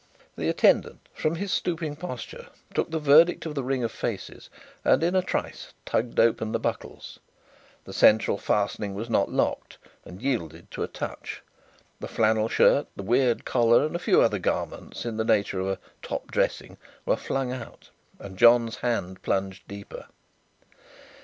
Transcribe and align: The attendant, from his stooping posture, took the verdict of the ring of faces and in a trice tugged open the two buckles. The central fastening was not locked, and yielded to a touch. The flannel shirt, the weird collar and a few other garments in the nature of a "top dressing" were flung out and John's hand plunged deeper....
The 0.35 0.49
attendant, 0.49 1.07
from 1.13 1.35
his 1.35 1.51
stooping 1.51 1.95
posture, 1.95 2.47
took 2.73 2.89
the 2.89 2.97
verdict 2.97 3.45
of 3.45 3.53
the 3.53 3.63
ring 3.63 3.83
of 3.83 3.91
faces 3.91 4.49
and 4.83 5.03
in 5.03 5.15
a 5.15 5.21
trice 5.21 5.75
tugged 5.85 6.19
open 6.19 6.51
the 6.53 6.57
two 6.57 6.63
buckles. 6.63 7.19
The 7.85 7.93
central 7.93 8.39
fastening 8.39 8.95
was 8.95 9.11
not 9.11 9.29
locked, 9.31 9.77
and 10.03 10.19
yielded 10.19 10.71
to 10.71 10.81
a 10.81 10.87
touch. 10.87 11.43
The 11.99 12.07
flannel 12.07 12.49
shirt, 12.49 12.87
the 12.95 13.03
weird 13.03 13.45
collar 13.45 13.85
and 13.85 13.95
a 13.95 13.99
few 13.99 14.21
other 14.23 14.39
garments 14.39 15.05
in 15.05 15.17
the 15.17 15.23
nature 15.23 15.59
of 15.59 15.67
a 15.67 15.79
"top 16.01 16.31
dressing" 16.31 16.77
were 17.05 17.15
flung 17.15 17.51
out 17.53 17.91
and 18.17 18.39
John's 18.39 18.77
hand 18.77 19.21
plunged 19.21 19.67
deeper.... 19.67 20.07